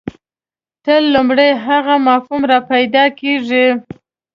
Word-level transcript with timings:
تل 0.83 1.03
لومړی 1.15 1.49
هغه 1.65 1.95
مفهوم 2.07 2.41
راپیدا 2.51 3.05
کېږي. 3.19 3.67